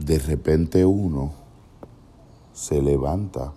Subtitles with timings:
[0.00, 1.32] de repente uno
[2.54, 3.52] se levanta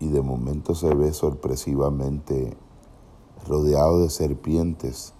[0.00, 2.56] y de momento se ve sorpresivamente
[3.46, 5.12] rodeado de serpientes.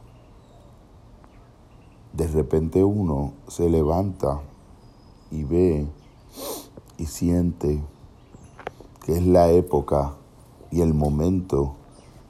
[2.14, 4.40] De repente uno se levanta
[5.30, 5.86] y ve
[6.96, 7.82] y siente
[9.04, 10.14] que es la época
[10.70, 11.74] y el momento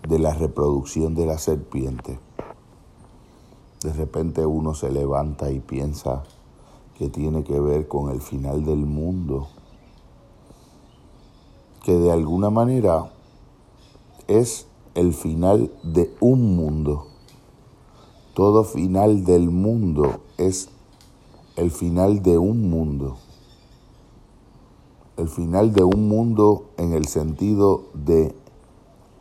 [0.09, 2.18] de la reproducción de la serpiente.
[3.84, 6.25] De repente uno se levanta y piensa
[6.99, 9.48] que tiene que ver con el final del mundo,
[11.84, 13.11] que de alguna manera
[14.27, 17.06] es el final de un mundo.
[18.34, 20.70] Todo final del mundo es
[21.56, 23.17] el final de un mundo.
[25.17, 28.34] El final de un mundo en el sentido de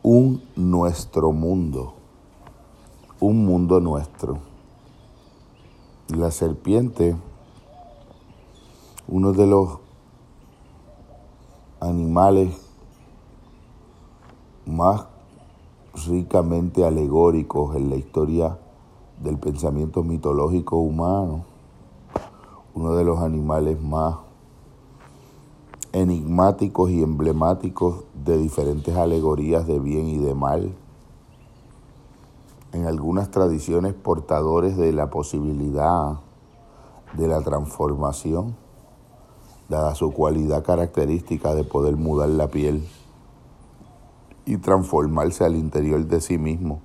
[0.02, 1.94] un nuestro mundo.
[3.20, 4.38] Un mundo nuestro.
[6.08, 7.16] La serpiente,
[9.08, 9.78] uno de los
[11.80, 12.54] animales
[14.66, 15.06] más
[16.06, 18.58] ricamente alegóricos en la historia
[19.22, 21.46] del pensamiento mitológico humano,
[22.74, 24.16] uno de los animales más
[25.92, 30.74] enigmáticos y emblemáticos de diferentes alegorías de bien y de mal,
[32.72, 36.20] en algunas tradiciones portadores de la posibilidad
[37.16, 38.67] de la transformación,
[39.68, 42.86] dada su cualidad característica de poder mudar la piel
[44.46, 46.80] y transformarse al interior de sí mismo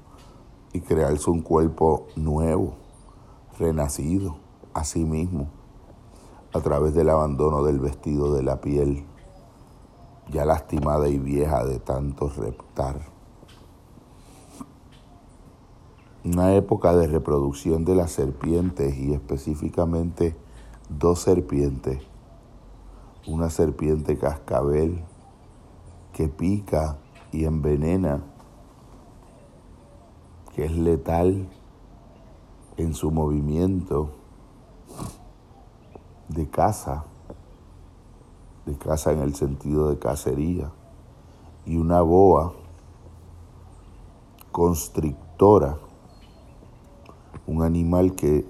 [0.73, 2.73] y crearse un cuerpo nuevo,
[3.58, 4.36] renacido
[4.73, 5.48] a sí mismo
[6.54, 9.06] a través del abandono del vestido de la piel,
[10.30, 13.00] ya lastimada y vieja de tanto reptar.
[16.26, 20.36] Una época de reproducción de las serpientes y específicamente
[20.89, 22.12] dos serpientes.
[23.26, 25.02] Una serpiente cascabel
[26.12, 26.98] que pica
[27.32, 28.22] y envenena,
[30.54, 31.48] que es letal
[32.76, 34.12] en su movimiento
[36.28, 37.06] de caza,
[38.66, 40.72] de caza en el sentido de cacería,
[41.66, 42.54] y una boa
[44.52, 45.78] constrictora,
[47.48, 48.45] un animal que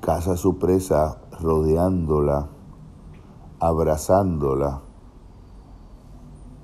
[0.00, 2.48] caza su presa rodeándola,
[3.60, 4.80] abrazándola,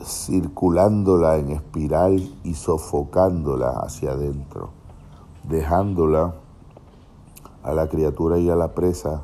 [0.02, 4.70] circulándola en espiral y sofocándola hacia adentro,
[5.44, 6.34] dejándola
[7.62, 9.22] a la criatura y a la presa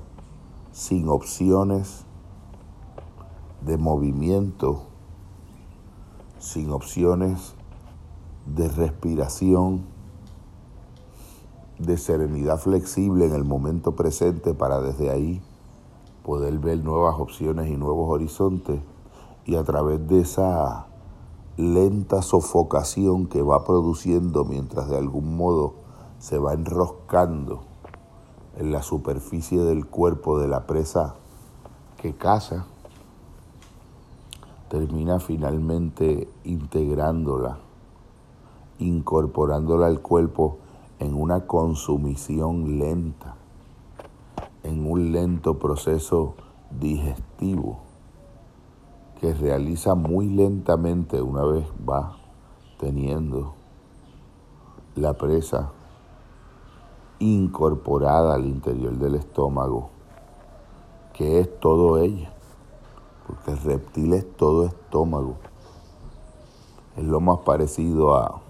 [0.73, 2.05] sin opciones
[3.61, 4.83] de movimiento,
[6.39, 7.55] sin opciones
[8.47, 9.85] de respiración,
[11.79, 15.41] de serenidad flexible en el momento presente para desde ahí
[16.25, 18.81] poder ver nuevas opciones y nuevos horizontes
[19.45, 20.87] y a través de esa
[21.57, 25.75] lenta sofocación que va produciendo mientras de algún modo
[26.19, 27.63] se va enroscando
[28.57, 31.15] en la superficie del cuerpo de la presa
[31.97, 32.67] que caza,
[34.69, 37.59] termina finalmente integrándola,
[38.79, 40.59] incorporándola al cuerpo
[40.99, 43.37] en una consumición lenta,
[44.63, 46.35] en un lento proceso
[46.71, 47.79] digestivo
[49.21, 52.17] que realiza muy lentamente una vez va
[52.79, 53.55] teniendo
[54.95, 55.73] la presa
[57.19, 59.91] incorporada al interior del estómago,
[61.13, 62.33] que es todo ella,
[63.27, 65.37] porque el reptil es todo estómago.
[66.97, 68.41] Es lo más parecido a,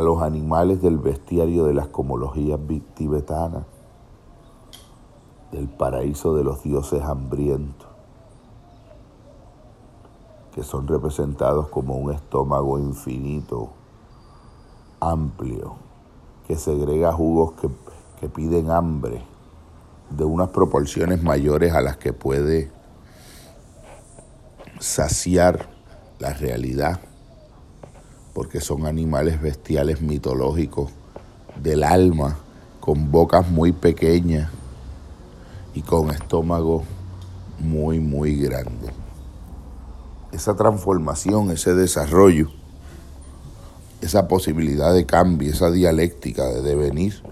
[0.00, 2.58] a los animales del bestiario de las comologías
[2.94, 3.64] tibetanas,
[5.52, 7.86] del paraíso de los dioses hambrientos,
[10.54, 13.68] que son representados como un estómago infinito
[15.00, 15.74] amplio
[16.46, 17.68] que segrega jugos que,
[18.20, 19.22] que piden hambre
[20.08, 22.72] de unas proporciones mayores a las que puede
[24.78, 25.68] saciar
[26.18, 27.00] la realidad,
[28.34, 30.90] porque son animales bestiales mitológicos
[31.62, 32.38] del alma,
[32.80, 34.50] con bocas muy pequeñas
[35.74, 36.84] y con estómago
[37.58, 38.92] muy, muy grande.
[40.32, 42.48] Esa transformación, ese desarrollo,
[44.00, 47.22] esa posibilidad de cambio, esa dialéctica de devenir,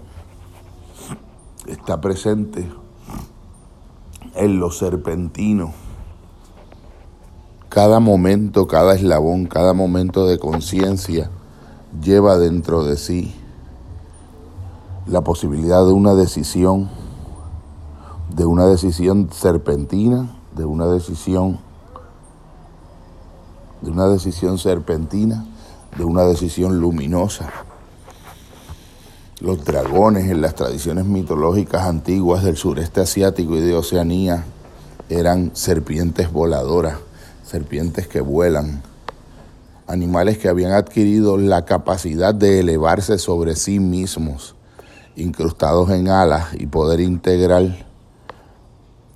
[1.67, 2.67] está presente
[4.35, 5.73] en lo serpentino.
[7.81, 11.29] Cada momento, cada eslabón, cada momento de conciencia
[12.03, 13.33] lleva dentro de sí
[15.07, 16.89] la posibilidad de una decisión,
[18.35, 21.61] de una decisión serpentina, de una decisión,
[23.79, 25.45] de una decisión serpentina,
[25.97, 27.49] de una decisión luminosa.
[29.39, 34.43] Los dragones en las tradiciones mitológicas antiguas del sureste asiático y de Oceanía
[35.07, 36.97] eran serpientes voladoras,
[37.49, 38.83] serpientes que vuelan,
[39.87, 44.55] animales que habían adquirido la capacidad de elevarse sobre sí mismos,
[45.15, 47.87] incrustados en alas y poder integrar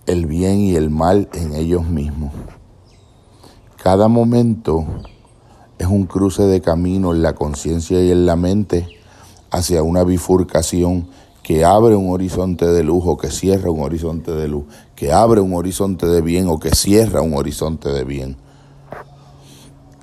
[0.08, 2.34] el bien y el mal en ellos mismos.
[3.82, 4.86] Cada momento
[5.78, 8.88] es un cruce de camino en la conciencia y en la mente
[9.52, 11.08] hacia una bifurcación
[11.44, 14.64] que abre un horizonte de luz o que cierra un horizonte de luz,
[14.96, 18.38] que abre un horizonte de bien o que cierra un horizonte de bien.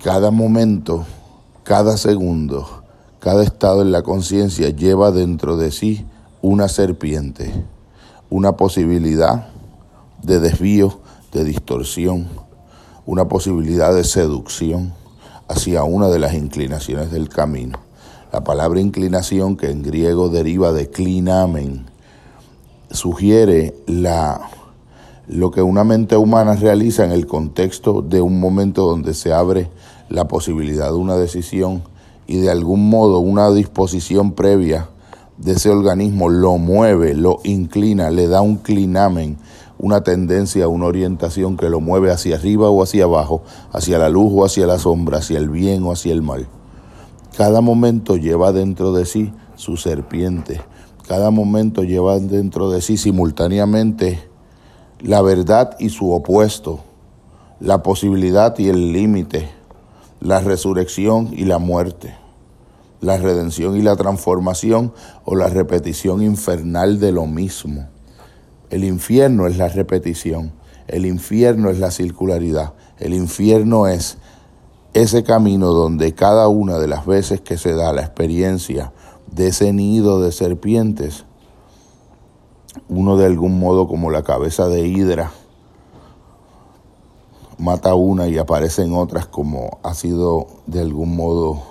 [0.05, 1.07] Cada momento,
[1.65, 2.83] cada segundo,
[3.21, 6.07] cada estado en la conciencia lleva dentro de sí
[6.43, 7.53] una serpiente,
[8.29, 9.49] una posibilidad
[10.23, 11.01] de desvío,
[11.33, 12.29] de distorsión,
[13.07, 14.93] una posibilidad de seducción
[15.49, 17.79] hacia una de las inclinaciones del camino.
[18.33, 21.87] La palabra inclinación, que en griego deriva de clinamen,
[22.91, 24.49] sugiere la,
[25.27, 29.69] lo que una mente humana realiza en el contexto de un momento donde se abre
[30.09, 31.83] la posibilidad de una decisión
[32.29, 34.89] y de algún modo una disposición previa
[35.37, 39.39] de ese organismo lo mueve, lo inclina, le da un clinamen,
[39.79, 43.43] una tendencia, una orientación que lo mueve hacia arriba o hacia abajo,
[43.73, 46.47] hacia la luz o hacia la sombra, hacia el bien o hacia el mal.
[47.41, 50.61] Cada momento lleva dentro de sí su serpiente,
[51.09, 54.21] cada momento lleva dentro de sí simultáneamente
[55.01, 56.81] la verdad y su opuesto,
[57.59, 59.49] la posibilidad y el límite,
[60.21, 62.15] la resurrección y la muerte,
[63.01, 64.93] la redención y la transformación
[65.25, 67.89] o la repetición infernal de lo mismo.
[68.69, 70.53] El infierno es la repetición,
[70.89, 74.19] el infierno es la circularidad, el infierno es
[74.93, 78.93] ese camino donde cada una de las veces que se da la experiencia
[79.31, 81.25] de ese nido de serpientes,
[82.89, 85.31] uno de algún modo como la cabeza de hidra,
[87.59, 91.63] mata una y aparecen otras como ha sido de algún modo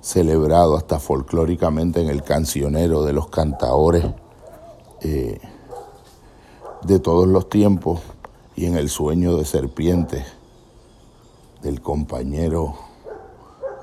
[0.00, 4.04] celebrado hasta folclóricamente en el cancionero de los cantaores
[5.00, 5.40] eh,
[6.82, 8.00] de todos los tiempos
[8.54, 10.24] y en el sueño de serpientes
[11.86, 12.74] compañero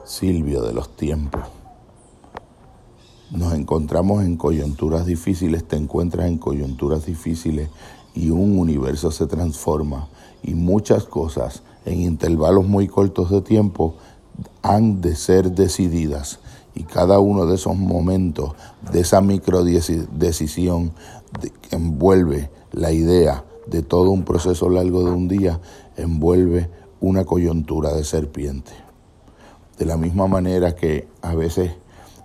[0.04, 1.44] Silvio de los tiempos.
[3.32, 7.70] Nos encontramos en coyunturas difíciles, te encuentras en coyunturas difíciles
[8.14, 10.10] y un universo se transforma
[10.44, 13.96] y muchas cosas en intervalos muy cortos de tiempo
[14.64, 16.40] han de ser decididas
[16.76, 18.52] y cada uno de esos momentos,
[18.92, 20.92] de esa micro decisión
[21.72, 25.62] envuelve la idea de todo un proceso largo de un día,
[25.96, 26.70] envuelve
[27.04, 28.72] una coyuntura de serpiente.
[29.78, 31.74] De la misma manera que a veces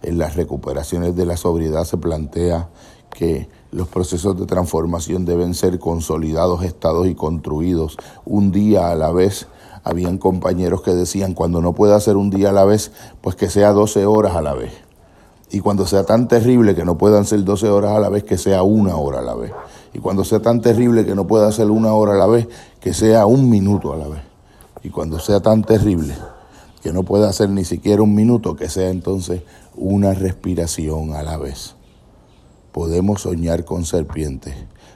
[0.03, 2.69] en las recuperaciones de la sobriedad se plantea
[3.11, 9.11] que los procesos de transformación deben ser consolidados, estados y construidos un día a la
[9.11, 9.49] vez.
[9.83, 13.51] Habían compañeros que decían, cuando no pueda hacer un día a la vez, pues que
[13.51, 14.73] sea 12 horas a la vez.
[15.51, 18.39] Y cuando sea tan terrible que no puedan ser 12 horas a la vez, que
[18.39, 19.51] sea una hora a la vez.
[19.93, 22.47] Y cuando sea tan terrible que no pueda ser una hora a la vez,
[22.79, 24.28] que sea un minuto a la vez.
[24.83, 26.15] Y cuando sea tan terrible
[26.83, 29.43] que no pueda ser ni siquiera un minuto, que sea entonces
[29.75, 31.75] una respiración a la vez.
[32.73, 34.55] Podemos soñar con serpientes,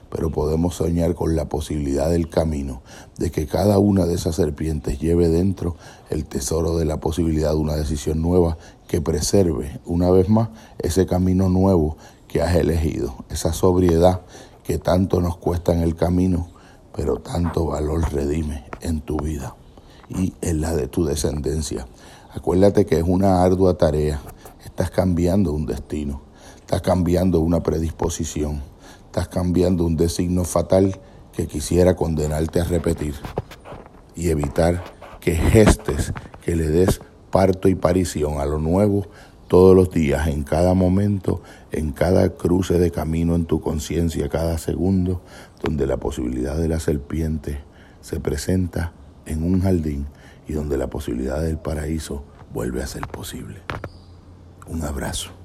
[0.08, 2.82] pero podemos soñar con la posibilidad del camino,
[3.18, 5.76] de que cada una de esas serpientes lleve dentro
[6.10, 11.06] el tesoro de la posibilidad de una decisión nueva que preserve una vez más ese
[11.06, 11.96] camino nuevo
[12.28, 14.20] que has elegido, esa sobriedad
[14.62, 16.48] que tanto nos cuesta en el camino,
[16.94, 19.56] pero tanto valor redime en tu vida
[20.09, 21.87] y en la de tu descendencia.
[22.35, 24.21] Acuérdate que es una ardua tarea,
[24.64, 26.32] estás cambiando un destino.
[26.73, 28.62] Estás cambiando una predisposición,
[29.04, 30.99] estás cambiando un designo fatal
[31.35, 33.14] que quisiera condenarte a repetir
[34.16, 34.82] y evitar
[35.21, 39.04] que gestes, que le des parto y parición a lo nuevo
[39.49, 41.42] todos los días, en cada momento,
[41.73, 45.21] en cada cruce de camino en tu conciencia, cada segundo,
[45.62, 47.61] donde la posibilidad de la serpiente
[48.00, 48.94] se presenta
[49.26, 50.07] en un jardín
[50.49, 53.61] y donde la posibilidad del paraíso vuelve a ser posible.
[54.67, 55.41] Un abrazo.